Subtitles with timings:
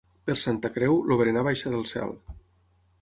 [0.29, 2.17] Per Santa Creu, el berenar baixa del cel.